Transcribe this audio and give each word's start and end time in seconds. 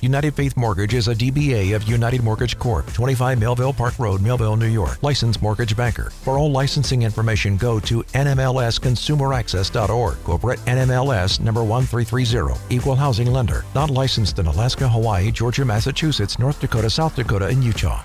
United 0.00 0.34
Faith 0.34 0.56
Mortgage 0.56 0.94
is 0.94 1.08
a 1.08 1.14
DBA 1.14 1.74
of 1.74 1.82
United 1.82 2.22
Mortgage 2.22 2.56
Corp., 2.58 2.86
25 2.92 3.40
Melville 3.40 3.72
Park 3.72 3.98
Road, 3.98 4.22
Melville, 4.22 4.54
New 4.56 4.68
York. 4.68 5.02
Licensed 5.02 5.42
mortgage 5.42 5.76
banker. 5.76 6.10
For 6.10 6.38
all 6.38 6.52
licensing 6.52 7.02
information, 7.02 7.56
go 7.56 7.80
to 7.80 8.04
nmlsconsumeraccess.org. 8.04 10.22
Corporate 10.22 10.60
NMLS 10.60 11.40
number 11.40 11.64
1330. 11.64 12.54
Equal 12.74 12.94
housing 12.94 13.32
lender. 13.32 13.64
Not 13.74 13.90
licensed 13.90 14.38
in 14.38 14.46
Alaska, 14.46 14.88
Hawaii, 14.88 15.32
Georgia, 15.32 15.64
Massachusetts, 15.64 16.38
North 16.38 16.60
Dakota, 16.60 16.90
South 16.90 17.16
Dakota, 17.16 17.46
and 17.46 17.64
Utah. 17.64 18.04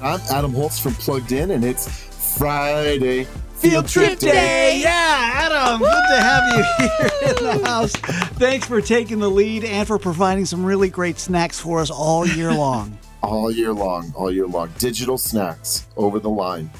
I'm 0.00 0.20
Adam 0.30 0.54
Holz 0.54 0.78
from 0.78 0.94
Plugged 0.94 1.32
In, 1.32 1.50
and 1.50 1.62
it's 1.62 2.38
Friday. 2.38 3.26
Field 3.62 3.86
Trip 3.86 4.18
Day. 4.18 4.80
Yeah, 4.82 5.30
Adam, 5.34 5.78
good 5.78 6.02
to 6.10 6.20
have 6.20 6.44
you 6.56 6.64
here 7.20 7.30
in 7.30 7.60
the 7.60 7.64
house. 7.64 7.92
Thanks 7.92 8.66
for 8.66 8.80
taking 8.80 9.20
the 9.20 9.30
lead 9.30 9.62
and 9.62 9.86
for 9.86 10.00
providing 10.00 10.46
some 10.46 10.64
really 10.64 10.88
great 10.88 11.20
snacks 11.20 11.60
for 11.60 11.78
us 11.78 11.88
all 11.88 12.26
year 12.26 12.52
long. 12.54 12.98
all 13.22 13.52
year 13.52 13.72
long, 13.72 14.12
all 14.16 14.32
year 14.32 14.48
long. 14.48 14.68
Digital 14.78 15.16
snacks 15.16 15.86
over 15.96 16.18
the 16.18 16.28
line. 16.28 16.70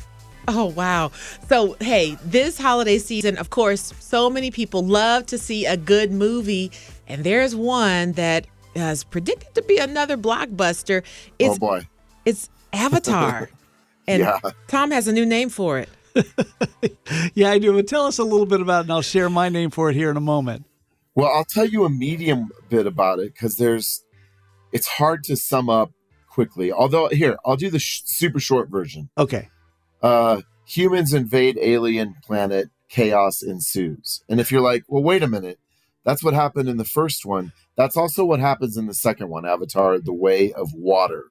Oh, 0.49 0.65
wow. 0.65 1.13
So, 1.49 1.77
hey, 1.79 2.17
this 2.25 2.59
holiday 2.59 2.99
season, 2.99 3.39
of 3.39 3.51
course, 3.51 3.95
so 4.01 4.29
many 4.29 4.51
people 4.51 4.85
love 4.85 5.27
to 5.27 5.39
see 5.39 5.65
a 5.65 5.77
good 5.77 6.11
movie. 6.11 6.73
And 7.07 7.23
there's 7.23 7.55
one 7.55 8.11
that 8.13 8.49
is 8.75 9.05
predicted 9.05 9.55
to 9.55 9.63
be 9.63 9.79
another 9.79 10.17
blockbuster. 10.17 11.05
It's, 11.39 11.55
oh, 11.55 11.59
boy. 11.59 11.87
It's 12.25 12.51
Avatar. 12.73 13.51
and 14.09 14.19
yeah. 14.19 14.41
Tom 14.67 14.91
has 14.91 15.07
a 15.07 15.13
new 15.13 15.25
name 15.25 15.49
for 15.49 15.79
it. 15.79 15.89
yeah, 17.35 17.51
I 17.51 17.59
do. 17.59 17.73
But 17.73 17.89
tell 17.89 18.07
us 18.07 18.19
a 18.19 18.25
little 18.25 18.47
bit 18.47 18.61
about 18.61 18.81
it, 18.81 18.83
and 18.83 18.93
I'll 18.93 19.03
share 19.03 19.31
my 19.31 19.49
name 19.49 19.71
for 19.71 19.91
it 19.91 19.97
here 19.97 20.11
in 20.11 20.17
a 20.17 20.21
moment. 20.21 20.65
Well, 21.15 21.31
I'll 21.31 21.45
tell 21.45 21.67
you 21.67 21.85
a 21.85 21.91
medium 21.91 22.51
bit 22.69 22.87
about 22.87 23.19
it 23.19 23.35
because 23.35 23.57
there's, 23.57 24.03
it's 24.73 24.87
hard 24.87 25.25
to 25.25 25.37
sum 25.37 25.69
up 25.69 25.93
quickly. 26.29 26.73
Although, 26.73 27.09
here, 27.09 27.37
I'll 27.45 27.57
do 27.57 27.71
the 27.71 27.79
sh- 27.79 28.03
super 28.05 28.41
short 28.41 28.71
version. 28.71 29.11
Okay. 29.19 29.51
Uh, 30.03 30.41
humans 30.67 31.13
invade 31.13 31.59
alien 31.61 32.17
planet, 32.25 32.71
chaos 32.89 33.43
ensues. 33.43 34.23
And 34.29 34.41
if 34.41 34.51
you're 34.51 34.63
like, 34.63 34.85
well, 34.89 35.03
wait 35.03 35.23
a 35.23 35.29
minute, 35.29 35.59
that's 36.05 36.25
what 36.25 36.35
happened 36.35 36.69
in 36.69 36.79
the 36.79 36.85
first 36.85 37.25
one. 37.25 37.53
That's 37.77 37.97
also 37.97 38.25
what 38.25 38.41
happens 38.41 38.77
in 38.77 38.87
the 38.87 38.95
second 38.95 39.29
one, 39.29 39.47
Avatar: 39.47 39.99
The 39.99 40.13
Way 40.13 40.53
of 40.53 40.73
Water. 40.75 41.27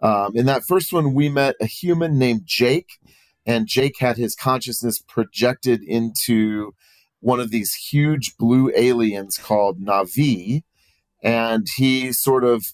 Um, 0.00 0.32
in 0.36 0.46
that 0.46 0.64
first 0.64 0.92
one, 0.92 1.14
we 1.14 1.28
met 1.28 1.56
a 1.60 1.66
human 1.66 2.18
named 2.18 2.42
Jake 2.44 2.98
and 3.46 3.68
Jake 3.68 3.98
had 4.00 4.16
his 4.16 4.34
consciousness 4.34 4.98
projected 4.98 5.82
into 5.82 6.74
one 7.20 7.40
of 7.40 7.50
these 7.50 7.74
huge 7.74 8.36
blue 8.36 8.70
aliens 8.76 9.38
called 9.38 9.80
Na'vi, 9.80 10.62
and 11.22 11.66
he 11.76 12.12
sort 12.12 12.44
of 12.44 12.64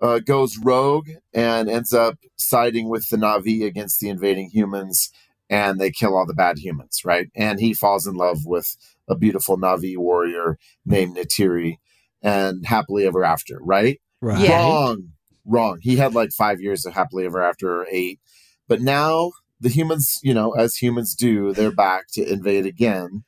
uh, 0.00 0.20
goes 0.20 0.56
rogue 0.62 1.08
and 1.34 1.68
ends 1.68 1.92
up 1.92 2.18
siding 2.36 2.88
with 2.88 3.08
the 3.08 3.16
Na'vi 3.16 3.64
against 3.64 4.00
the 4.00 4.08
invading 4.08 4.50
humans, 4.50 5.10
and 5.50 5.80
they 5.80 5.90
kill 5.90 6.16
all 6.16 6.26
the 6.26 6.34
bad 6.34 6.58
humans, 6.58 7.00
right? 7.04 7.28
And 7.34 7.58
he 7.58 7.74
falls 7.74 8.06
in 8.06 8.14
love 8.14 8.44
with 8.44 8.76
a 9.08 9.16
beautiful 9.16 9.58
Na'vi 9.58 9.96
warrior 9.96 10.58
named 10.84 11.16
Neytiri, 11.16 11.78
and 12.22 12.66
happily 12.66 13.06
ever 13.06 13.24
after, 13.24 13.58
right? 13.62 14.00
Right. 14.20 14.40
Yeah. 14.40 14.62
Wrong, 14.62 15.08
wrong. 15.44 15.78
He 15.80 15.96
had 15.96 16.14
like 16.14 16.30
five 16.30 16.60
years 16.60 16.84
of 16.84 16.92
happily 16.92 17.24
ever 17.24 17.42
after, 17.42 17.80
or 17.80 17.86
eight, 17.90 18.20
but 18.68 18.80
now 18.80 19.32
the 19.60 19.68
humans, 19.68 20.18
you 20.22 20.34
know, 20.34 20.52
as 20.52 20.76
humans 20.76 21.14
do, 21.14 21.52
they're 21.52 21.70
back 21.72 22.06
to 22.12 22.24
invade 22.24 22.66
again. 22.66 23.24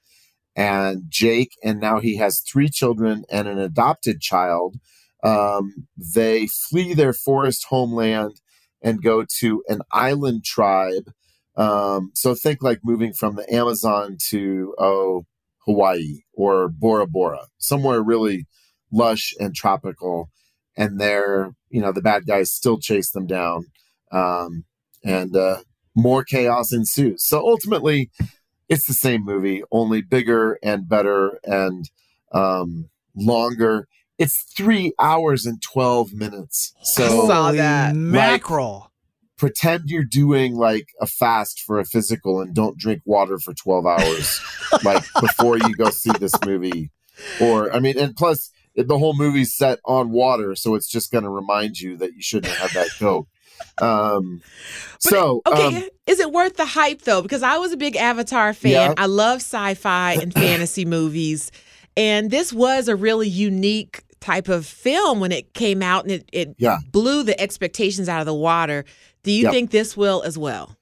And 0.56 1.04
Jake, 1.08 1.52
and 1.62 1.80
now 1.80 2.00
he 2.00 2.16
has 2.16 2.40
three 2.40 2.68
children 2.68 3.24
and 3.30 3.48
an 3.48 3.58
adopted 3.58 4.20
child. 4.20 4.76
Um, 5.22 5.86
they 5.96 6.46
flee 6.46 6.94
their 6.94 7.12
forest 7.12 7.66
homeland 7.68 8.40
and 8.82 9.02
go 9.02 9.24
to 9.40 9.62
an 9.68 9.82
island 9.92 10.44
tribe. 10.44 11.10
Um, 11.56 12.10
so 12.14 12.34
think 12.34 12.62
like 12.62 12.80
moving 12.82 13.12
from 13.12 13.36
the 13.36 13.52
Amazon 13.52 14.16
to 14.30 14.74
oh 14.78 15.26
Hawaii 15.66 16.20
or 16.32 16.68
Bora 16.68 17.06
Bora, 17.06 17.46
somewhere 17.58 18.02
really 18.02 18.46
lush 18.90 19.34
and 19.38 19.54
tropical. 19.54 20.30
And 20.76 21.00
they're, 21.00 21.52
you 21.68 21.80
know, 21.80 21.92
the 21.92 22.00
bad 22.02 22.26
guys 22.26 22.52
still 22.52 22.78
chase 22.78 23.10
them 23.10 23.26
down. 23.26 23.66
Um, 24.12 24.64
and 25.04 25.36
uh, 25.36 25.58
more 26.00 26.24
chaos 26.24 26.72
ensues. 26.72 27.24
So 27.24 27.38
ultimately, 27.38 28.10
it's 28.68 28.86
the 28.86 28.94
same 28.94 29.24
movie, 29.24 29.62
only 29.72 30.00
bigger 30.00 30.58
and 30.62 30.88
better 30.88 31.38
and 31.44 31.90
um, 32.32 32.88
longer. 33.14 33.88
It's 34.18 34.44
three 34.56 34.92
hours 35.00 35.46
and 35.46 35.60
12 35.60 36.12
minutes. 36.12 36.72
So, 36.82 37.26
saw 37.26 37.52
that. 37.52 37.96
Mackerel. 37.96 38.92
Pretend 39.36 39.84
you're 39.86 40.04
doing 40.04 40.54
like 40.54 40.88
a 41.00 41.06
fast 41.06 41.62
for 41.62 41.80
a 41.80 41.84
physical 41.84 42.40
and 42.40 42.54
don't 42.54 42.76
drink 42.76 43.00
water 43.06 43.38
for 43.38 43.54
12 43.54 43.86
hours, 43.86 44.40
like 44.84 45.02
before 45.18 45.56
you 45.56 45.74
go 45.74 45.88
see 45.88 46.12
this 46.20 46.34
movie. 46.44 46.90
Or, 47.40 47.72
I 47.74 47.80
mean, 47.80 47.98
and 47.98 48.14
plus, 48.14 48.50
the 48.76 48.98
whole 48.98 49.16
movie's 49.16 49.56
set 49.56 49.78
on 49.84 50.10
water, 50.10 50.54
so 50.54 50.74
it's 50.74 50.90
just 50.90 51.10
going 51.10 51.24
to 51.24 51.30
remind 51.30 51.80
you 51.80 51.96
that 51.96 52.14
you 52.14 52.22
shouldn't 52.22 52.52
have 52.52 52.70
had 52.70 52.82
that 52.82 52.90
Coke. 52.98 53.28
Um, 53.80 54.42
so, 55.00 55.42
okay, 55.46 55.76
um, 55.76 55.88
is 56.06 56.20
it 56.20 56.32
worth 56.32 56.56
the 56.56 56.66
hype 56.66 57.02
though? 57.02 57.22
Because 57.22 57.42
I 57.42 57.58
was 57.58 57.72
a 57.72 57.76
big 57.76 57.96
Avatar 57.96 58.52
fan. 58.54 58.72
Yeah. 58.72 58.94
I 58.96 59.06
love 59.06 59.36
sci-fi 59.40 60.14
and 60.14 60.32
fantasy 60.34 60.84
movies, 60.84 61.50
and 61.96 62.30
this 62.30 62.52
was 62.52 62.88
a 62.88 62.96
really 62.96 63.28
unique 63.28 64.02
type 64.20 64.48
of 64.48 64.66
film 64.66 65.18
when 65.20 65.32
it 65.32 65.54
came 65.54 65.82
out, 65.82 66.04
and 66.04 66.12
it, 66.12 66.28
it 66.32 66.54
Yeah. 66.58 66.78
blew 66.92 67.22
the 67.22 67.38
expectations 67.40 68.08
out 68.08 68.20
of 68.20 68.26
the 68.26 68.34
water. 68.34 68.84
Do 69.22 69.32
you 69.32 69.44
Yep. 69.44 69.52
think 69.52 69.70
this 69.70 69.96
will 69.96 70.22
as 70.22 70.36
well? 70.36 70.76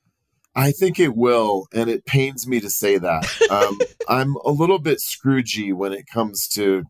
I 0.57 0.73
think 0.73 0.99
it 0.99 1.15
will, 1.15 1.67
and 1.73 1.89
it 1.89 2.05
pains 2.05 2.49
me 2.49 2.59
to 2.61 2.69
say 2.71 2.99
that. 2.99 3.29
Um, 3.51 3.79
I'm 4.09 4.35
a 4.45 4.51
little 4.51 4.79
bit 4.79 4.99
Scroogey 4.99 5.73
when 5.73 5.93
it 5.93 6.05
comes 6.13 6.49
to 6.49 6.83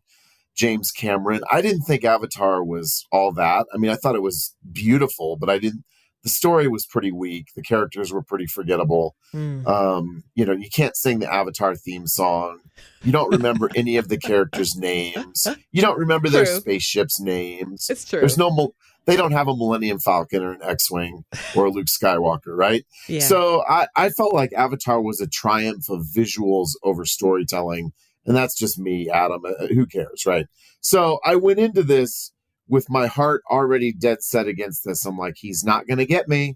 James 0.55 0.91
Cameron. 0.91 1.41
I 1.51 1.61
didn't 1.61 1.83
think 1.83 2.03
Avatar 2.03 2.63
was 2.63 3.05
all 3.11 3.31
that. 3.33 3.65
I 3.73 3.77
mean, 3.77 3.91
I 3.91 3.95
thought 3.95 4.15
it 4.15 4.21
was 4.21 4.55
beautiful, 4.71 5.37
but 5.37 5.49
I 5.49 5.57
didn't. 5.57 5.83
The 6.23 6.29
story 6.29 6.67
was 6.67 6.85
pretty 6.85 7.13
weak. 7.13 7.47
The 7.55 7.61
characters 7.61 8.11
were 8.11 8.21
pretty 8.21 8.45
forgettable. 8.45 9.15
Hmm. 9.31 9.65
Um, 9.65 10.23
you 10.35 10.45
know, 10.45 10.51
you 10.51 10.69
can't 10.69 10.97
sing 10.97 11.19
the 11.19 11.33
Avatar 11.33 11.75
theme 11.75 12.07
song. 12.07 12.59
You 13.03 13.13
don't 13.13 13.31
remember 13.31 13.69
any 13.75 13.95
of 13.95 14.09
the 14.09 14.17
characters' 14.17 14.75
names. 14.75 15.47
You 15.71 15.81
don't 15.81 15.97
remember 15.97 16.27
their 16.27 16.45
spaceships' 16.45 17.21
names. 17.21 17.87
It's 17.89 18.03
true. 18.03 18.19
There's 18.19 18.37
no. 18.37 18.73
They 19.05 19.15
don't 19.15 19.31
have 19.31 19.47
a 19.47 19.55
Millennium 19.55 19.99
Falcon 19.99 20.43
or 20.43 20.51
an 20.51 20.59
X-wing 20.61 21.23
or 21.55 21.65
a 21.65 21.71
Luke 21.71 21.87
Skywalker, 21.87 22.55
right? 22.55 22.85
yeah. 23.07 23.21
So 23.21 23.63
I, 23.67 23.87
I 23.95 24.09
felt 24.09 24.33
like 24.33 24.51
Avatar 24.53 25.01
was 25.01 25.19
a 25.19 25.27
triumph 25.27 25.89
of 25.89 26.05
visuals 26.15 26.71
over 26.83 27.05
storytelling. 27.05 27.91
And 28.29 28.37
that's 28.37 28.55
just 28.55 28.77
me, 28.79 29.09
Adam. 29.09 29.41
Uh, 29.43 29.65
Who 29.67 29.87
cares, 29.87 30.25
right? 30.25 30.45
So 30.81 31.19
I 31.25 31.35
went 31.35 31.57
into 31.59 31.81
this 31.83 32.31
with 32.67 32.87
my 32.87 33.07
heart 33.07 33.41
already 33.49 33.91
dead 33.91 34.21
set 34.21 34.45
against 34.47 34.85
this. 34.85 35.03
I'm 35.03 35.17
like, 35.17 35.37
he's 35.37 35.63
not 35.63 35.87
going 35.87 35.97
to 35.97 36.05
get 36.05 36.29
me. 36.29 36.55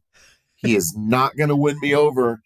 He 0.55 0.75
is 0.75 0.93
not 0.97 1.35
going 1.35 1.49
to 1.49 1.55
win 1.55 1.79
me 1.81 1.95
over. 1.95 2.41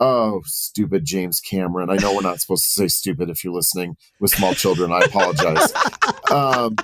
Oh, 0.00 0.42
stupid 0.46 1.04
James 1.04 1.38
Cameron. 1.38 1.90
I 1.90 1.96
know 1.96 2.12
we're 2.12 2.22
not 2.22 2.40
supposed 2.40 2.64
to 2.64 2.74
say 2.74 2.88
stupid 2.88 3.30
if 3.30 3.44
you're 3.44 3.54
listening 3.54 3.96
with 4.20 4.32
small 4.32 4.52
children. 4.52 4.92
I 4.92 5.02
apologize. 5.02 5.72
um, 6.32 6.76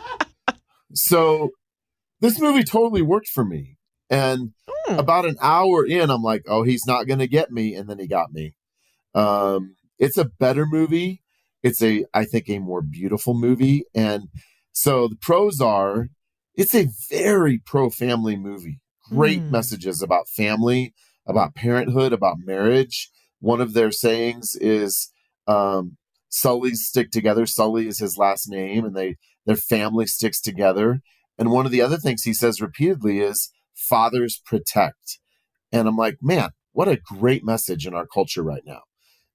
so 0.94 1.50
this 2.20 2.38
movie 2.40 2.62
totally 2.62 3.02
worked 3.02 3.28
for 3.28 3.44
me. 3.44 3.76
And 4.08 4.52
Hmm. 4.86 4.98
about 4.98 5.26
an 5.26 5.36
hour 5.42 5.84
in, 5.84 6.10
I'm 6.10 6.22
like, 6.22 6.44
oh, 6.46 6.62
he's 6.62 6.86
not 6.86 7.08
going 7.08 7.18
to 7.18 7.26
get 7.26 7.50
me. 7.50 7.74
And 7.74 7.90
then 7.90 7.98
he 7.98 8.06
got 8.06 8.32
me. 8.32 8.54
Um, 9.14 9.74
it's 9.98 10.16
a 10.16 10.24
better 10.26 10.64
movie. 10.64 11.22
It's 11.68 11.82
a 11.82 12.04
I 12.14 12.24
think 12.24 12.48
a 12.48 12.58
more 12.58 12.82
beautiful 12.82 13.34
movie. 13.34 13.84
And 13.94 14.28
so 14.72 15.08
the 15.08 15.16
pros 15.16 15.60
are 15.60 16.08
it's 16.54 16.74
a 16.74 16.88
very 17.08 17.58
pro 17.58 17.90
family 17.90 18.36
movie. 18.36 18.80
Great 19.08 19.40
mm. 19.40 19.50
messages 19.50 20.02
about 20.02 20.28
family, 20.28 20.92
about 21.26 21.54
parenthood, 21.54 22.12
about 22.12 22.38
marriage. 22.44 23.10
One 23.40 23.60
of 23.60 23.74
their 23.74 23.92
sayings 23.92 24.56
is 24.56 25.10
um, 25.46 25.96
Sully's 26.28 26.84
stick 26.84 27.10
together. 27.10 27.46
Sully 27.46 27.86
is 27.86 28.00
his 28.00 28.18
last 28.18 28.48
name, 28.48 28.84
and 28.84 28.96
they 28.96 29.16
their 29.46 29.56
family 29.56 30.06
sticks 30.06 30.40
together. 30.40 31.00
And 31.38 31.50
one 31.50 31.64
of 31.64 31.72
the 31.72 31.82
other 31.82 31.96
things 31.96 32.24
he 32.24 32.34
says 32.34 32.60
repeatedly 32.60 33.20
is 33.20 33.50
fathers 33.74 34.42
protect. 34.44 35.18
And 35.70 35.86
I'm 35.86 35.96
like, 35.96 36.16
man, 36.20 36.50
what 36.72 36.88
a 36.88 36.96
great 36.96 37.44
message 37.44 37.86
in 37.86 37.94
our 37.94 38.06
culture 38.06 38.42
right 38.42 38.64
now. 38.66 38.80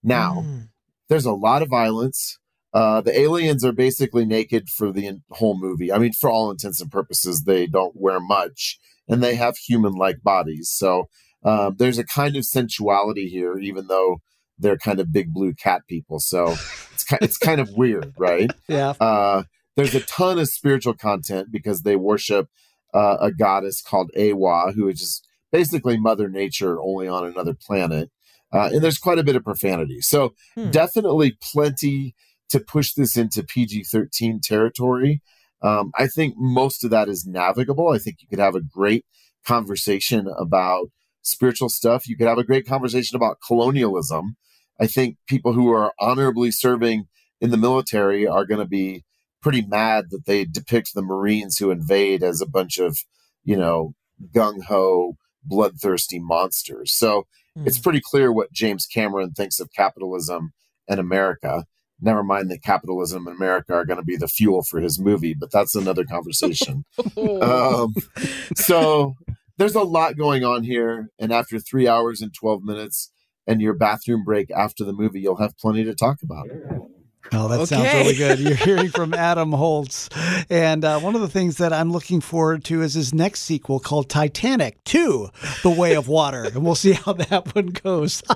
Now, 0.04 0.44
mm. 0.46 0.68
There's 1.14 1.26
a 1.26 1.32
lot 1.32 1.62
of 1.62 1.70
violence. 1.70 2.40
Uh, 2.74 3.00
the 3.02 3.16
aliens 3.16 3.64
are 3.64 3.72
basically 3.72 4.26
naked 4.26 4.68
for 4.68 4.92
the 4.92 5.20
whole 5.30 5.56
movie. 5.56 5.94
I 5.94 6.00
mean, 6.00 6.12
for 6.12 6.28
all 6.28 6.50
intents 6.50 6.82
and 6.82 6.90
purposes, 6.90 7.44
they 7.44 7.68
don't 7.68 7.94
wear 7.96 8.20
much 8.20 8.80
and 9.08 9.22
they 9.22 9.36
have 9.36 9.56
human 9.56 9.94
like 9.94 10.24
bodies. 10.24 10.72
So 10.74 11.10
uh, 11.46 11.70
there's 11.78 12.00
a 12.00 12.04
kind 12.04 12.36
of 12.36 12.46
sensuality 12.46 13.28
here, 13.28 13.60
even 13.60 13.86
though 13.86 14.22
they're 14.58 14.76
kind 14.76 15.00
of 15.00 15.14
big 15.14 15.32
blue 15.32 15.54
cat 15.54 15.84
people. 15.88 16.20
So 16.20 16.48
it's, 16.94 17.06
it's 17.22 17.38
kind 17.38 17.62
of 17.62 17.70
weird, 17.78 18.16
right? 18.18 18.50
Yeah. 18.68 18.96
Uh, 19.00 19.44
there's 19.76 19.94
a 19.94 20.02
ton 20.02 20.40
of 20.40 20.48
spiritual 20.48 20.96
content 20.96 21.50
because 21.52 21.84
they 21.84 21.96
worship 21.96 22.48
uh, 22.92 23.18
a 23.22 23.32
goddess 23.32 23.84
called 23.84 24.10
Eywa, 24.18 24.74
who 24.74 24.88
is 24.88 25.00
just 25.00 25.28
basically 25.52 25.96
Mother 25.96 26.28
Nature, 26.28 26.82
only 26.82 27.08
on 27.08 27.24
another 27.24 27.54
planet. 27.54 28.10
Uh, 28.54 28.70
and 28.72 28.84
there's 28.84 29.00
quite 29.00 29.20
a 29.20 29.24
bit 29.24 29.36
of 29.36 29.44
profanity. 29.44 30.00
So 30.02 30.36
hmm. 30.56 30.70
definitely 30.70 31.38
plenty 31.42 32.16
to 32.50 32.60
push 32.60 32.94
this 32.94 33.18
into 33.18 33.44
PG 33.44 33.86
13 33.86 34.40
territory. 34.42 35.22
Um, 35.64 35.92
I 35.98 36.08
think 36.08 36.36
most 36.38 36.84
of 36.84 36.92
that 36.92 37.10
is 37.10 37.26
navigable. 37.26 37.90
I 37.90 37.98
think 37.98 38.18
you 38.20 38.28
could 38.28 38.40
have 38.40 38.56
a 38.56 38.62
great 38.62 39.06
conversation 39.46 40.28
about 40.38 40.88
spiritual 41.24 41.70
stuff. 41.70 42.08
You 42.08 42.16
could 42.16 42.28
have 42.28 42.38
a 42.38 42.44
great 42.44 42.68
conversation 42.68 43.16
about 43.16 43.38
colonialism. 43.46 44.36
I 44.80 44.88
think 44.88 45.18
people 45.28 45.54
who 45.54 45.72
are 45.72 45.94
honorably 46.00 46.52
serving 46.52 47.06
in 47.40 47.50
the 47.50 47.58
military 47.58 48.28
are 48.28 48.46
going 48.46 48.60
to 48.60 48.68
be 48.68 49.04
pretty 49.42 49.62
mad 49.62 50.06
that 50.10 50.26
they 50.26 50.46
depict 50.46 50.92
the 50.94 51.02
Marines 51.02 51.58
who 51.58 51.72
invade 51.72 52.24
as 52.24 52.42
a 52.42 52.48
bunch 52.48 52.78
of, 52.78 52.98
you 53.44 53.58
know, 53.58 53.94
gung 54.34 54.64
ho, 54.66 55.16
bloodthirsty 55.44 56.20
monsters. 56.20 56.94
So 56.94 57.26
mm. 57.58 57.68
it's 57.68 57.80
pretty 57.80 58.02
clear 58.04 58.32
what 58.32 58.52
James 58.52 58.86
Cameron 58.86 59.32
thinks 59.32 59.60
of 59.60 59.72
capitalism 59.76 60.54
and 60.88 61.00
America. 61.00 61.66
Never 62.02 62.24
mind 62.24 62.52
that 62.52 62.64
capitalism 62.64 63.28
and 63.28 63.36
America 63.36 63.74
are 63.74 63.86
going 63.86 64.00
to 64.00 64.06
be 64.06 64.18
the 64.18 64.28
fuel 64.28 64.64
for 64.64 64.80
his 64.80 65.00
movie, 65.00 65.34
but 65.34 65.52
that's 65.52 65.76
another 65.76 66.04
conversation. 66.04 66.86
um, 67.18 67.94
so 68.56 69.16
there's 69.58 69.76
a 69.76 69.84
lot 69.84 70.18
going 70.18 70.44
on 70.44 70.64
here. 70.64 71.10
And 71.20 71.32
after 71.32 71.60
three 71.60 71.88
hours 71.88 72.22
and 72.22 72.34
12 72.34 72.64
minutes 72.64 73.12
and 73.48 73.62
your 73.62 73.74
bathroom 73.74 74.24
break 74.24 74.52
after 74.52 74.84
the 74.84 74.94
movie, 74.94 75.22
you'll 75.22 75.38
have 75.38 75.58
plenty 75.58 75.84
to 75.84 75.96
talk 75.96 76.18
about. 76.24 76.48
Oh, 77.32 77.48
that 77.48 77.62
okay. 77.62 77.66
sounds 77.66 77.94
really 77.94 78.16
good. 78.16 78.40
You're 78.40 78.56
hearing 78.78 78.90
from 78.90 79.14
Adam 79.14 79.52
Holz. 79.52 80.10
And 80.50 80.84
uh, 80.84 81.00
one 81.00 81.16
of 81.16 81.22
the 81.22 81.28
things 81.30 81.58
that 81.58 81.74
I'm 81.74 81.92
looking 81.92 82.22
forward 82.22 82.64
to 82.66 82.82
is 82.82 82.94
his 82.94 83.14
next 83.14 83.42
sequel 83.42 83.80
called 83.80 84.10
Titanic 84.10 84.84
2 84.84 85.30
The 85.64 85.70
Way 85.70 85.96
of 85.96 86.08
Water. 86.08 86.44
And 86.44 86.64
we'll 86.64 86.76
see 86.76 86.94
how 86.94 87.14
that 87.14 87.56
one 87.56 87.68
goes. 87.68 88.22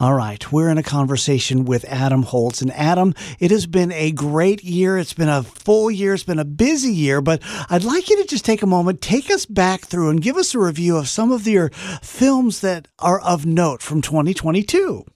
All 0.00 0.12
right, 0.12 0.52
we're 0.52 0.68
in 0.70 0.76
a 0.76 0.82
conversation 0.82 1.64
with 1.64 1.84
Adam 1.84 2.24
Holz. 2.24 2.60
And 2.60 2.72
Adam, 2.72 3.14
it 3.38 3.52
has 3.52 3.66
been 3.66 3.92
a 3.92 4.10
great 4.10 4.64
year. 4.64 4.98
It's 4.98 5.12
been 5.14 5.28
a 5.28 5.44
full 5.44 5.88
year. 5.88 6.14
It's 6.14 6.24
been 6.24 6.40
a 6.40 6.44
busy 6.44 6.92
year, 6.92 7.20
but 7.20 7.40
I'd 7.70 7.84
like 7.84 8.10
you 8.10 8.20
to 8.20 8.28
just 8.28 8.44
take 8.44 8.62
a 8.62 8.66
moment, 8.66 9.00
take 9.00 9.30
us 9.30 9.46
back 9.46 9.82
through, 9.82 10.10
and 10.10 10.20
give 10.20 10.36
us 10.36 10.52
a 10.54 10.58
review 10.58 10.96
of 10.96 11.08
some 11.08 11.30
of 11.30 11.46
your 11.46 11.70
films 12.02 12.60
that 12.60 12.88
are 12.98 13.20
of 13.20 13.46
note 13.46 13.82
from 13.82 14.02
2022. 14.02 15.06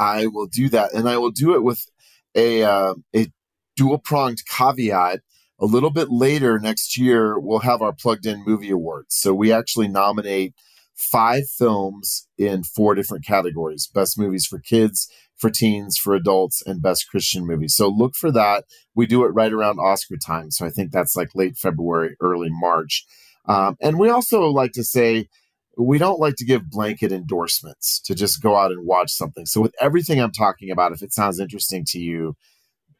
I 0.00 0.26
will 0.26 0.46
do 0.46 0.70
that, 0.70 0.94
and 0.94 1.08
I 1.08 1.18
will 1.18 1.30
do 1.30 1.54
it 1.54 1.62
with 1.62 1.84
a 2.34 2.64
uh, 2.64 2.94
a 3.14 3.26
dual 3.76 3.98
pronged 3.98 4.38
caveat. 4.48 5.20
A 5.60 5.66
little 5.66 5.90
bit 5.90 6.08
later 6.10 6.58
next 6.58 6.96
year, 6.98 7.38
we'll 7.38 7.58
have 7.58 7.82
our 7.82 7.92
plugged 7.92 8.24
in 8.24 8.42
movie 8.46 8.70
awards. 8.70 9.14
So 9.14 9.34
we 9.34 9.52
actually 9.52 9.88
nominate 9.88 10.54
five 10.96 11.42
films 11.48 12.26
in 12.38 12.62
four 12.62 12.94
different 12.94 13.26
categories 13.26 13.86
best 13.94 14.18
movies 14.18 14.46
for 14.46 14.58
kids, 14.58 15.06
for 15.36 15.50
teens, 15.50 15.98
for 15.98 16.14
adults, 16.14 16.62
and 16.64 16.80
best 16.80 17.08
Christian 17.10 17.46
movies. 17.46 17.74
So 17.74 17.88
look 17.88 18.14
for 18.14 18.32
that. 18.32 18.64
We 18.94 19.06
do 19.06 19.24
it 19.24 19.34
right 19.34 19.52
around 19.52 19.78
Oscar 19.78 20.16
time. 20.16 20.50
So 20.50 20.64
I 20.64 20.70
think 20.70 20.92
that's 20.92 21.14
like 21.14 21.34
late 21.34 21.58
February, 21.58 22.16
early 22.20 22.48
March. 22.50 23.04
Um, 23.46 23.76
and 23.80 23.98
we 23.98 24.08
also 24.08 24.42
like 24.42 24.72
to 24.72 24.84
say, 24.84 25.28
we 25.86 25.98
don't 25.98 26.20
like 26.20 26.36
to 26.36 26.44
give 26.44 26.70
blanket 26.70 27.12
endorsements 27.12 28.00
to 28.00 28.14
just 28.14 28.42
go 28.42 28.56
out 28.56 28.72
and 28.72 28.86
watch 28.86 29.10
something. 29.12 29.46
So 29.46 29.60
with 29.60 29.74
everything 29.80 30.20
I'm 30.20 30.32
talking 30.32 30.70
about, 30.70 30.92
if 30.92 31.02
it 31.02 31.12
sounds 31.12 31.40
interesting 31.40 31.84
to 31.88 31.98
you, 31.98 32.36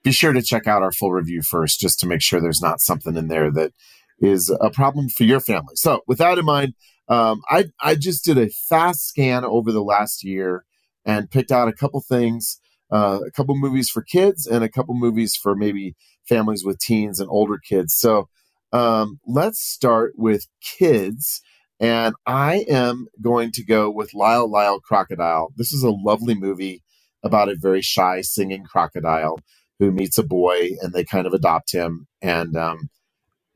be 0.03 0.13
sure 0.13 0.33
to 0.33 0.43
check 0.43 0.67
out 0.67 0.83
our 0.83 0.93
full 0.93 1.13
review 1.13 1.43
first, 1.43 1.81
just 1.81 2.01
to 2.01 2.07
make 2.07 2.23
sure 2.23 2.41
there's 2.41 2.63
not 2.63 2.81
something 2.81 3.17
in 3.17 3.29
there 3.29 3.51
that 3.53 3.73
is 4.19 4.51
a 4.61 4.71
problem 4.71 5.09
for 5.09 5.25
your 5.25 5.41
family. 5.41 5.75
So 5.75 6.01
with 6.07 6.19
that 6.19 6.39
in 6.39 6.45
mind, 6.45 6.75
um, 7.09 7.43
I 7.51 7.67
I 7.81 7.97
just 7.97 8.25
did 8.25 8.39
a 8.39 8.51
fast 8.69 9.09
scan 9.09 9.45
over 9.45 9.73
the 9.73 9.83
last 9.83 10.23
year 10.25 10.65
and 11.05 11.31
picked 11.31 11.51
out 11.51 11.69
a 11.69 11.73
couple 11.73 12.01
things, 12.01 12.61
uh, 12.93 13.21
a 13.27 13.31
couple 13.31 13.57
movies 13.57 13.91
for 13.91 14.03
kids 14.03 14.47
and 14.47 14.63
a 14.63 14.69
couple 14.69 14.95
movies 14.95 15.35
for 15.37 15.57
maybe 15.57 15.97
families 16.29 16.65
with 16.65 16.79
teens 16.79 17.19
and 17.19 17.29
older 17.29 17.59
kids. 17.59 17.95
So 17.95 18.29
um, 18.73 19.19
let's 19.27 19.61
start 19.61 20.13
with 20.17 20.47
kids. 20.63 21.43
And 21.81 22.15
I 22.27 22.67
am 22.69 23.07
going 23.23 23.53
to 23.53 23.65
go 23.65 23.91
with 23.91 24.15
Lyle 24.15 24.49
Lyle 24.49 24.81
Crocodile. 24.81 25.53
This 25.57 25.73
is 25.73 25.83
a 25.83 25.91
lovely 25.91 26.35
movie 26.35 26.83
about 27.23 27.49
a 27.49 27.57
very 27.57 27.81
shy 27.81 28.21
singing 28.21 28.65
crocodile 28.65 29.39
who 29.79 29.91
meets 29.91 30.19
a 30.19 30.23
boy 30.23 30.71
and 30.83 30.93
they 30.93 31.05
kind 31.05 31.27
of 31.27 31.33
adopt 31.33 31.73
him. 31.73 32.07
And 32.21 32.55
um, 32.57 32.91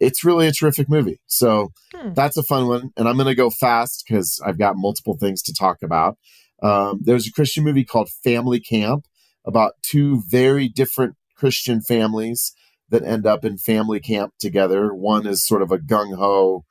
it's 0.00 0.24
really 0.24 0.46
a 0.46 0.52
terrific 0.52 0.88
movie. 0.88 1.20
So 1.26 1.72
hmm. 1.94 2.14
that's 2.14 2.38
a 2.38 2.42
fun 2.42 2.66
one. 2.66 2.90
And 2.96 3.06
I'm 3.06 3.16
going 3.16 3.26
to 3.26 3.34
go 3.34 3.50
fast 3.50 4.04
because 4.06 4.40
I've 4.44 4.58
got 4.58 4.76
multiple 4.76 5.16
things 5.18 5.42
to 5.42 5.52
talk 5.52 5.82
about. 5.82 6.16
Um, 6.62 7.00
there's 7.02 7.26
a 7.26 7.32
Christian 7.32 7.62
movie 7.62 7.84
called 7.84 8.08
Family 8.22 8.58
Camp 8.58 9.04
about 9.44 9.74
two 9.82 10.22
very 10.28 10.68
different 10.68 11.16
Christian 11.36 11.82
families 11.82 12.54
that 12.88 13.04
end 13.04 13.26
up 13.26 13.44
in 13.44 13.58
family 13.58 14.00
camp 14.00 14.32
together. 14.38 14.94
One 14.94 15.26
is 15.26 15.46
sort 15.46 15.62
of 15.62 15.70
a 15.70 15.78
gung 15.78 16.14
ho, 16.16 16.64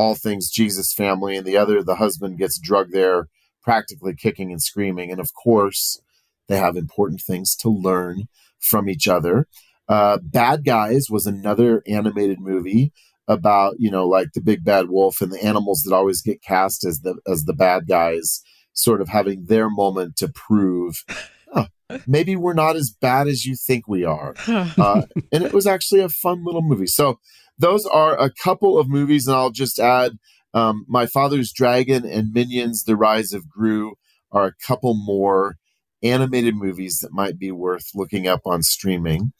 all 0.00 0.14
things 0.14 0.50
Jesus 0.50 0.94
family, 0.94 1.36
and 1.36 1.46
the 1.46 1.58
other, 1.58 1.82
the 1.82 1.96
husband 1.96 2.38
gets 2.38 2.58
drugged 2.58 2.92
there, 2.92 3.28
practically 3.62 4.14
kicking 4.14 4.50
and 4.50 4.62
screaming. 4.62 5.10
And 5.10 5.20
of 5.20 5.34
course, 5.34 6.00
they 6.48 6.56
have 6.56 6.76
important 6.76 7.20
things 7.20 7.54
to 7.56 7.68
learn 7.68 8.22
from 8.58 8.88
each 8.88 9.06
other. 9.06 9.46
Uh, 9.88 10.18
bad 10.22 10.64
Guys 10.64 11.08
was 11.10 11.26
another 11.26 11.82
animated 11.86 12.40
movie 12.40 12.92
about 13.28 13.74
you 13.78 13.90
know 13.90 14.08
like 14.08 14.28
the 14.34 14.40
big 14.40 14.64
bad 14.64 14.88
wolf 14.88 15.20
and 15.20 15.30
the 15.32 15.44
animals 15.44 15.82
that 15.82 15.94
always 15.94 16.22
get 16.22 16.42
cast 16.42 16.84
as 16.84 17.00
the 17.00 17.16
as 17.26 17.44
the 17.44 17.52
bad 17.52 17.86
guys, 17.86 18.40
sort 18.72 19.02
of 19.02 19.08
having 19.08 19.46
their 19.46 19.68
moment 19.68 20.16
to 20.16 20.28
prove. 20.28 21.04
Oh, 21.52 21.66
maybe 22.06 22.36
we're 22.36 22.54
not 22.54 22.76
as 22.76 22.90
bad 22.90 23.28
as 23.28 23.44
you 23.44 23.54
think 23.54 23.86
we 23.86 24.04
are. 24.04 24.34
Uh, 24.78 25.02
and 25.32 25.44
it 25.44 25.52
was 25.52 25.66
actually 25.66 26.00
a 26.00 26.08
fun 26.08 26.44
little 26.44 26.62
movie. 26.62 26.86
So, 26.86 27.18
those 27.60 27.86
are 27.86 28.18
a 28.18 28.30
couple 28.30 28.78
of 28.78 28.88
movies, 28.88 29.26
and 29.26 29.36
I'll 29.36 29.50
just 29.50 29.78
add 29.78 30.18
um, 30.54 30.84
My 30.88 31.06
Father's 31.06 31.52
Dragon 31.52 32.04
and 32.04 32.32
Minions 32.32 32.84
The 32.84 32.96
Rise 32.96 33.32
of 33.32 33.48
Gru 33.48 33.94
are 34.32 34.46
a 34.46 34.54
couple 34.66 34.94
more 34.94 35.56
animated 36.02 36.56
movies 36.56 37.00
that 37.00 37.12
might 37.12 37.38
be 37.38 37.50
worth 37.50 37.90
looking 37.94 38.26
up 38.26 38.40
on 38.46 38.62
streaming. 38.62 39.32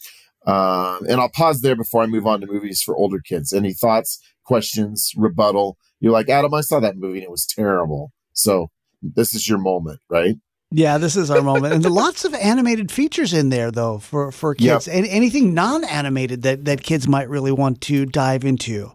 Uh, 0.47 0.99
and 1.09 1.21
I'll 1.21 1.31
pause 1.31 1.61
there 1.61 1.77
before 1.77 2.03
I 2.03 2.07
move 2.07 2.27
on 2.27 2.41
to 2.41 2.47
movies 2.47 2.83
for 2.83 2.97
older 2.97 3.21
kids. 3.21 3.53
Any 3.53 3.73
thoughts, 3.73 4.21
questions, 4.45 5.13
rebuttal? 5.17 5.77
You're 6.01 6.13
like, 6.13 6.29
Adam, 6.29 6.55
I 6.55 6.61
saw 6.63 6.81
that 6.81 6.97
movie 6.97 7.19
and 7.19 7.25
it 7.25 7.31
was 7.31 7.47
terrible. 7.47 8.13
So 8.33 8.69
this 9.03 9.35
is 9.35 9.49
your 9.49 9.59
moment, 9.59 10.01
right? 10.09 10.37
Yeah, 10.73 10.99
this 10.99 11.17
is 11.17 11.31
our 11.31 11.43
moment, 11.43 11.75
and 11.75 11.85
lots 11.91 12.25
of 12.25 12.33
animated 12.35 12.93
features 12.93 13.33
in 13.33 13.49
there, 13.49 13.71
though, 13.71 13.99
for 13.99 14.31
for 14.31 14.55
kids. 14.55 14.87
Yep. 14.87 14.97
And 14.97 15.07
anything 15.07 15.53
non-animated 15.53 16.43
that 16.43 16.65
that 16.65 16.83
kids 16.83 17.09
might 17.09 17.29
really 17.29 17.53
want 17.53 17.81
to 17.83 18.07
dive 18.07 18.45
into. 18.45 18.93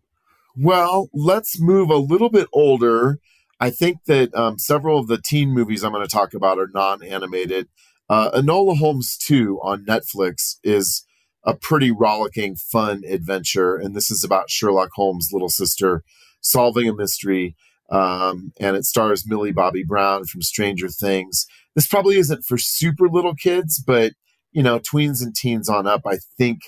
Well, 0.57 1.09
let's 1.13 1.59
move 1.59 1.89
a 1.89 1.97
little 1.97 2.29
bit 2.29 2.47
older. 2.53 3.19
I 3.59 3.69
think 3.69 4.05
that 4.05 4.33
um, 4.33 4.57
several 4.57 4.99
of 4.99 5.07
the 5.07 5.19
teen 5.23 5.49
movies 5.49 5.83
I'm 5.83 5.91
going 5.91 6.05
to 6.05 6.11
talk 6.11 6.33
about 6.33 6.59
are 6.59 6.69
non-animated. 6.73 7.67
Uh, 8.09 8.31
Enola 8.31 8.77
Holmes 8.77 9.17
2 9.17 9.59
on 9.63 9.85
Netflix 9.85 10.55
is 10.63 11.05
a 11.43 11.55
pretty 11.55 11.91
rollicking, 11.91 12.55
fun 12.55 13.03
adventure. 13.07 13.75
And 13.75 13.95
this 13.95 14.11
is 14.11 14.23
about 14.23 14.49
Sherlock 14.49 14.89
Holmes' 14.95 15.29
little 15.31 15.49
sister 15.49 16.03
solving 16.41 16.89
a 16.89 16.93
mystery. 16.93 17.55
Um, 17.89 18.51
and 18.59 18.75
it 18.75 18.85
stars 18.85 19.27
Millie 19.27 19.51
Bobby 19.51 19.83
Brown 19.83 20.25
from 20.25 20.41
Stranger 20.41 20.89
Things. 20.89 21.45
This 21.75 21.87
probably 21.87 22.17
isn't 22.17 22.45
for 22.45 22.57
super 22.57 23.09
little 23.09 23.35
kids, 23.35 23.83
but 23.85 24.13
you 24.51 24.63
know, 24.63 24.79
tweens 24.79 25.21
and 25.21 25.35
teens 25.35 25.67
on 25.67 25.85
up, 25.85 26.01
I 26.05 26.17
think 26.37 26.61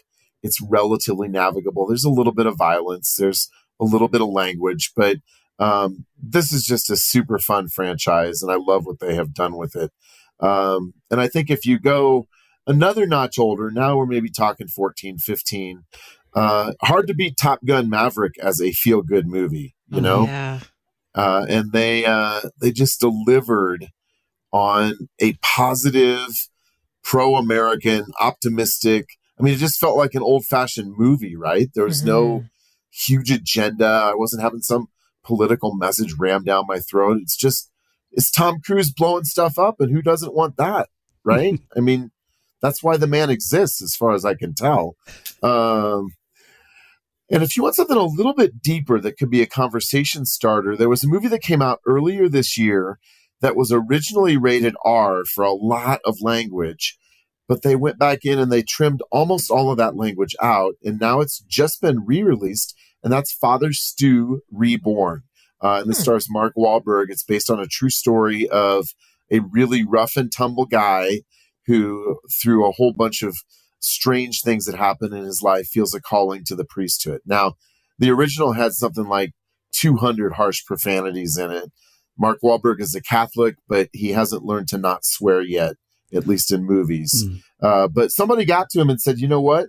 it's 0.44 0.62
relatively 0.62 1.30
navigable. 1.30 1.88
There's 1.88 2.04
a 2.04 2.10
little 2.10 2.34
bit 2.34 2.46
of 2.46 2.58
violence, 2.58 3.16
there's 3.18 3.50
a 3.80 3.86
little 3.86 4.10
bit 4.10 4.22
of 4.22 4.28
language, 4.28 4.92
but 4.96 5.18
um, 5.60 6.06
this 6.22 6.52
is 6.52 6.66
just 6.66 6.90
a 6.90 6.98
super 6.98 7.40
fun 7.40 7.70
franchise, 7.70 8.42
and 8.42 8.52
I 8.52 8.56
love 8.56 8.86
what 8.86 9.00
they 9.00 9.16
have 9.16 9.34
done 9.34 9.58
with 9.58 9.76
it. 9.76 9.92
Um, 10.40 10.94
and 11.10 11.20
I 11.20 11.28
think 11.28 11.50
if 11.50 11.66
you 11.66 11.80
go 11.80 12.28
another 12.68 13.08
notch 13.08 13.40
older, 13.40 13.72
now 13.72 13.98
we're 13.98 14.06
maybe 14.06 14.30
talking 14.30 14.68
14, 14.68 15.18
15. 15.18 15.84
Uh, 16.34 16.74
hard 16.82 17.08
to 17.08 17.16
beat 17.16 17.38
Top 17.38 17.66
Gun 17.66 17.90
Maverick 17.90 18.38
as 18.40 18.62
a 18.62 18.72
feel 18.72 19.02
good 19.02 19.28
movie, 19.28 19.76
you 19.88 20.02
know? 20.02 20.26
Yeah. 20.26 20.60
Uh, 21.16 21.48
and 21.50 21.72
they 21.72 22.06
uh, 22.06 22.42
they 22.62 22.72
just 22.72 23.00
delivered 23.00 23.88
on 24.52 25.10
a 25.20 25.34
positive, 25.42 26.28
pro 27.04 27.36
American, 27.36 28.06
optimistic. 28.20 29.08
I 29.40 29.44
mean, 29.44 29.54
it 29.54 29.58
just 29.58 29.80
felt 29.80 29.98
like 29.98 30.16
an 30.16 30.22
old 30.22 30.46
fashioned 30.46 30.96
movie, 30.98 31.36
right? 31.36 31.70
There 31.74 31.86
was 31.86 32.00
mm-hmm. 32.00 32.08
no 32.08 32.46
huge 32.92 33.32
agenda. 33.32 33.86
I 33.86 34.16
wasn't 34.16 34.42
having 34.42 34.62
some 34.62 34.88
political 35.24 35.76
message 35.76 36.14
rammed 36.18 36.46
down 36.46 36.66
my 36.68 36.80
throat. 36.80 37.20
It's 37.22 37.36
just 37.36 37.70
it's 38.12 38.32
Tom 38.32 38.62
Cruise 38.66 38.92
blowing 38.92 39.26
stuff 39.26 39.60
up, 39.60 39.76
and 39.80 39.92
who 39.92 40.02
doesn't 40.02 40.34
want 40.34 40.58
that, 40.58 40.90
right? 41.24 41.60
I 41.78 41.80
mean, 41.82 42.12
that's 42.62 42.82
why 42.82 42.98
the 42.98 43.08
man 43.08 43.30
exists, 43.30 43.82
as 43.82 43.96
far 43.96 44.14
as 44.14 44.26
I 44.26 44.34
can 44.34 44.54
tell. 44.54 44.96
Um, 45.44 46.14
and 47.30 47.44
if 47.44 47.58
you 47.58 47.64
want 47.64 47.76
something 47.76 47.98
a 47.98 48.04
little 48.04 48.34
bit 48.34 48.62
deeper 48.62 49.00
that 49.00 49.18
could 49.18 49.30
be 49.30 49.42
a 49.42 49.48
conversation 49.48 50.26
starter, 50.26 50.76
there 50.76 50.90
was 50.90 51.04
a 51.04 51.08
movie 51.08 51.28
that 51.28 51.42
came 51.42 51.62
out 51.62 51.80
earlier 51.86 52.30
this 52.30 52.58
year 52.58 53.00
that 53.42 53.56
was 53.56 53.72
originally 53.72 54.38
rated 54.38 54.76
R 54.84 55.24
for 55.26 55.44
a 55.44 55.54
lot 55.54 56.00
of 56.06 56.22
language, 56.22 56.98
but 57.48 57.62
they 57.62 57.76
went 57.76 58.00
back 58.00 58.20
in 58.24 58.40
and 58.40 58.52
they 58.52 58.64
trimmed 58.64 59.02
almost 59.12 59.52
all 59.52 59.72
of 59.72 59.78
that 59.78 59.96
language 59.96 60.36
out. 60.42 60.76
And 60.84 61.00
now 61.00 61.22
it's 61.22 61.40
just 61.48 61.82
been 61.82 62.06
re 62.06 62.24
released, 62.24 62.76
and 63.04 63.12
that's 63.12 63.32
Father 63.32 63.74
Stu 63.74 64.42
Reborn. 64.52 65.24
Uh, 65.62 65.80
and 65.82 65.90
this 65.90 65.98
hmm. 65.98 66.04
stars 66.04 66.28
Mark 66.30 66.54
Wahlberg. 66.56 67.06
It's 67.10 67.24
based 67.24 67.50
on 67.50 67.60
a 67.60 67.68
true 67.68 67.90
story 67.90 68.48
of 68.50 68.88
a 69.32 69.40
really 69.40 69.84
rough 69.84 70.16
and 70.16 70.32
tumble 70.32 70.66
guy 70.66 71.22
who, 71.66 72.20
through 72.42 72.66
a 72.66 72.72
whole 72.72 72.94
bunch 72.94 73.22
of 73.22 73.36
strange 73.80 74.42
things 74.42 74.66
that 74.66 74.76
happen 74.76 75.14
in 75.14 75.24
his 75.24 75.42
life, 75.42 75.68
feels 75.68 75.94
a 75.94 76.02
calling 76.02 76.44
to 76.46 76.56
the 76.56 76.66
priesthood. 76.66 77.22
Now, 77.26 77.54
the 78.00 78.10
original 78.10 78.54
had 78.54 78.74
something 78.74 79.08
like 79.08 79.32
200 79.74 80.34
harsh 80.34 80.64
profanities 80.66 81.38
in 81.38 81.52
it. 81.52 81.72
Mark 82.18 82.40
Wahlberg 82.44 82.82
is 82.82 82.96
a 82.96 83.02
Catholic, 83.02 83.56
but 83.68 83.90
he 83.94 84.10
hasn't 84.10 84.44
learned 84.44 84.68
to 84.70 84.78
not 84.78 85.06
swear 85.06 85.42
yet, 85.42 85.74
at 86.14 86.28
least 86.28 86.52
in 86.52 86.66
movies. 86.66 87.26
Mm. 87.26 87.42
Uh, 87.62 87.88
but 87.88 88.12
somebody 88.12 88.46
got 88.46 88.70
to 88.72 88.82
him 88.82 88.90
and 88.90 89.02
said, 89.02 89.20
you 89.20 89.28
know 89.28 89.42
what? 89.42 89.68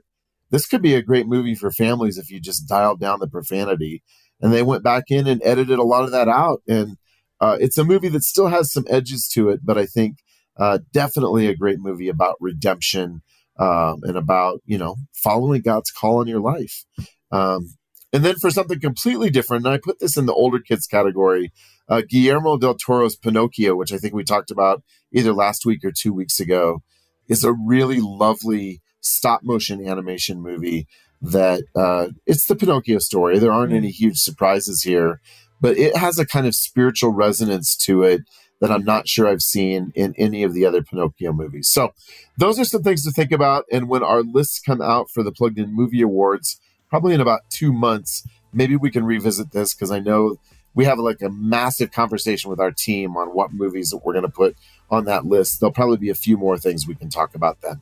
This 0.50 0.67
could 0.67 0.83
be 0.83 0.95
a 0.95 1.02
great 1.02 1.26
movie 1.26 1.55
for 1.55 1.71
families 1.71 2.17
if 2.17 2.31
you 2.31 2.40
just 2.40 2.69
dialed 2.69 3.00
down 3.00 3.21
the 3.21 3.28
profanity. 3.28 4.02
And 4.40 4.52
they 4.52 4.62
went 4.62 4.83
back 4.83 5.05
in 5.09 5.26
and 5.26 5.43
edited 5.45 5.78
a 5.78 5.85
lot 5.85 6.05
of 6.05 6.12
that 6.12 6.28
out. 6.28 6.62
And 6.69 6.97
uh, 7.40 7.59
it's 7.61 7.78
a 7.78 7.85
movie 7.85 8.09
that 8.09 8.25
still 8.25 8.49
has 8.49 8.73
some 8.73 8.85
edges 8.88 9.28
to 9.35 9.49
it, 9.50 9.61
but 9.64 9.78
I 9.78 9.87
think 9.87 10.19
uh, 10.59 10.78
definitely 10.93 11.47
a 11.47 11.57
great 11.57 11.78
movie 11.78 12.09
about 12.09 12.37
redemption 12.40 13.23
um, 13.59 14.00
and 14.02 14.17
about 14.17 14.61
you 14.67 14.78
know 14.78 14.97
following 15.14 15.62
God's 15.62 15.90
call 15.90 16.21
in 16.21 16.28
your 16.28 16.40
life. 16.40 16.85
Um, 17.31 17.75
and 18.12 18.24
then 18.24 18.36
for 18.40 18.50
something 18.50 18.80
completely 18.80 19.30
different, 19.30 19.64
and 19.64 19.74
I 19.74 19.78
put 19.82 19.98
this 19.98 20.16
in 20.16 20.26
the 20.26 20.32
older 20.32 20.58
kids 20.58 20.86
category, 20.86 21.52
uh, 21.88 22.02
Guillermo 22.08 22.56
del 22.56 22.74
Toro's 22.74 23.16
Pinocchio, 23.16 23.74
which 23.74 23.92
I 23.92 23.98
think 23.98 24.14
we 24.14 24.24
talked 24.24 24.50
about 24.50 24.82
either 25.12 25.32
last 25.32 25.66
week 25.66 25.84
or 25.84 25.92
two 25.92 26.12
weeks 26.12 26.40
ago, 26.40 26.82
is 27.28 27.44
a 27.44 27.52
really 27.52 28.00
lovely 28.00 28.80
stop 29.00 29.42
motion 29.42 29.86
animation 29.86 30.40
movie. 30.40 30.86
That 31.20 31.64
uh, 31.74 32.08
it's 32.26 32.46
the 32.46 32.54
Pinocchio 32.54 32.98
story. 32.98 33.38
There 33.38 33.52
aren't 33.52 33.72
any 33.72 33.90
huge 33.90 34.18
surprises 34.18 34.82
here, 34.82 35.20
but 35.60 35.76
it 35.76 35.96
has 35.96 36.18
a 36.18 36.26
kind 36.26 36.46
of 36.46 36.54
spiritual 36.54 37.12
resonance 37.12 37.76
to 37.86 38.04
it 38.04 38.20
that 38.60 38.70
I'm 38.70 38.84
not 38.84 39.08
sure 39.08 39.26
I've 39.26 39.42
seen 39.42 39.92
in 39.94 40.14
any 40.16 40.42
of 40.42 40.54
the 40.54 40.64
other 40.64 40.82
Pinocchio 40.82 41.32
movies. 41.32 41.68
So 41.70 41.92
those 42.36 42.58
are 42.58 42.64
some 42.64 42.82
things 42.82 43.04
to 43.04 43.10
think 43.10 43.32
about. 43.32 43.64
And 43.70 43.88
when 43.88 44.02
our 44.02 44.22
lists 44.22 44.60
come 44.60 44.80
out 44.80 45.10
for 45.10 45.22
the 45.22 45.32
Plugged 45.32 45.58
In 45.58 45.74
Movie 45.74 46.02
Awards, 46.02 46.60
probably 46.88 47.14
in 47.14 47.21
about 47.21 47.40
two 47.50 47.73
months, 47.73 48.26
maybe 48.52 48.76
we 48.76 48.90
can 48.90 49.04
revisit 49.04 49.52
this 49.52 49.75
because 49.75 49.90
I 49.90 49.99
know 49.99 50.37
we 50.75 50.85
have 50.85 50.99
like 50.99 51.23
a 51.23 51.30
massive 51.30 51.92
conversation 51.92 52.50
with 52.50 52.61
our 52.61 52.71
team 52.71 53.16
on 53.16 53.28
what 53.28 53.52
movies 53.52 53.90
that 53.90 53.99
we're 54.04 54.12
going 54.12 54.25
to 54.25 54.30
put 54.30 54.57
on 54.90 55.04
that 55.07 55.26
list. 55.26 55.61
There'll 55.61 55.73
probably 55.73 55.97
be 55.97 56.11
a 56.11 56.14
few 56.14 56.37
more 56.37 56.57
things 56.57 56.87
we 56.87 56.95
can 56.95 57.11
talk 57.11 57.35
about 57.35 57.61
then. 57.62 57.80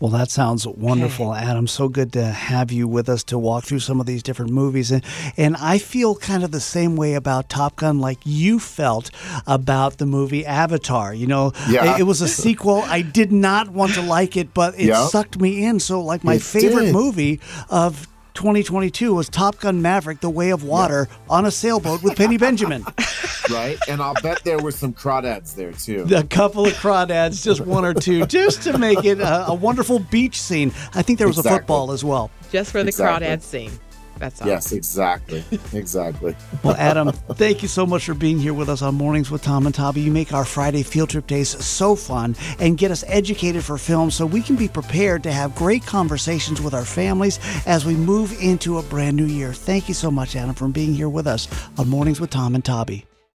Well, 0.00 0.12
that 0.12 0.30
sounds 0.30 0.64
wonderful, 0.64 1.32
okay. 1.32 1.44
Adam. 1.44 1.66
So 1.66 1.88
good 1.88 2.12
to 2.12 2.24
have 2.24 2.70
you 2.70 2.86
with 2.86 3.08
us 3.08 3.24
to 3.24 3.38
walk 3.38 3.64
through 3.64 3.80
some 3.80 3.98
of 3.98 4.06
these 4.06 4.22
different 4.22 4.52
movies. 4.52 4.92
And, 4.92 5.02
and 5.36 5.56
I 5.56 5.78
feel 5.78 6.14
kind 6.14 6.44
of 6.44 6.52
the 6.52 6.60
same 6.60 6.94
way 6.94 7.14
about 7.14 7.48
Top 7.48 7.76
Gun 7.76 7.98
like 7.98 8.18
you 8.24 8.60
felt 8.60 9.10
about 9.46 9.98
the 9.98 10.06
movie 10.06 10.46
Avatar. 10.46 11.12
You 11.12 11.26
know, 11.26 11.52
yeah. 11.68 11.94
it, 11.94 12.00
it 12.00 12.04
was 12.04 12.20
a 12.20 12.28
sequel. 12.28 12.82
I 12.86 13.02
did 13.02 13.32
not 13.32 13.70
want 13.70 13.94
to 13.94 14.02
like 14.02 14.36
it, 14.36 14.54
but 14.54 14.78
it 14.78 14.86
yep. 14.86 15.08
sucked 15.08 15.40
me 15.40 15.64
in. 15.64 15.80
So, 15.80 16.00
like, 16.00 16.22
my 16.22 16.34
it 16.34 16.42
favorite 16.42 16.86
did. 16.86 16.92
movie 16.92 17.40
of 17.68 18.06
2022 18.38 19.14
was 19.14 19.28
Top 19.28 19.58
Gun 19.58 19.82
Maverick: 19.82 20.20
The 20.20 20.30
Way 20.30 20.50
of 20.50 20.62
Water 20.62 21.08
on 21.28 21.44
a 21.46 21.50
sailboat 21.50 22.04
with 22.04 22.16
Penny 22.16 22.38
Benjamin. 22.38 22.84
right, 23.50 23.76
and 23.88 24.00
I'll 24.00 24.14
bet 24.22 24.44
there 24.44 24.60
were 24.60 24.70
some 24.70 24.92
crawdads 24.92 25.56
there 25.56 25.72
too. 25.72 26.06
A 26.14 26.22
couple 26.22 26.64
of 26.64 26.72
crawdads, 26.74 27.42
just 27.42 27.60
one 27.60 27.84
or 27.84 27.94
two, 27.94 28.26
just 28.28 28.62
to 28.62 28.78
make 28.78 29.04
it 29.04 29.18
a, 29.18 29.48
a 29.48 29.54
wonderful 29.54 29.98
beach 29.98 30.40
scene. 30.40 30.68
I 30.94 31.02
think 31.02 31.18
there 31.18 31.26
was 31.26 31.38
exactly. 31.38 31.56
a 31.56 31.58
football 31.58 31.90
as 31.90 32.04
well, 32.04 32.30
just 32.52 32.70
for 32.70 32.84
the 32.84 32.90
exactly. 32.90 33.26
crawdad 33.26 33.42
scene. 33.42 33.72
That's 34.18 34.40
awesome. 34.40 34.48
Yes, 34.48 34.72
exactly. 34.72 35.44
Exactly. 35.72 36.36
well, 36.62 36.76
Adam, 36.76 37.12
thank 37.12 37.62
you 37.62 37.68
so 37.68 37.86
much 37.86 38.04
for 38.04 38.14
being 38.14 38.38
here 38.38 38.54
with 38.54 38.68
us 38.68 38.82
on 38.82 38.94
Mornings 38.94 39.30
with 39.30 39.42
Tom 39.42 39.66
and 39.66 39.74
Tabby. 39.74 40.00
You 40.00 40.10
make 40.10 40.32
our 40.32 40.44
Friday 40.44 40.82
field 40.82 41.10
trip 41.10 41.26
days 41.26 41.48
so 41.64 41.94
fun 41.94 42.36
and 42.58 42.78
get 42.78 42.90
us 42.90 43.04
educated 43.06 43.64
for 43.64 43.78
film 43.78 44.10
so 44.10 44.26
we 44.26 44.42
can 44.42 44.56
be 44.56 44.68
prepared 44.68 45.22
to 45.22 45.32
have 45.32 45.54
great 45.54 45.84
conversations 45.84 46.60
with 46.60 46.74
our 46.74 46.84
families 46.84 47.38
as 47.66 47.84
we 47.84 47.94
move 47.94 48.36
into 48.40 48.78
a 48.78 48.82
brand 48.82 49.16
new 49.16 49.26
year. 49.26 49.52
Thank 49.52 49.88
you 49.88 49.94
so 49.94 50.10
much, 50.10 50.36
Adam, 50.36 50.54
for 50.54 50.68
being 50.68 50.94
here 50.94 51.08
with 51.08 51.26
us 51.26 51.48
on 51.78 51.88
Mornings 51.88 52.20
with 52.20 52.30
Tom 52.30 52.54
and 52.54 52.64
Tabby. 52.64 53.06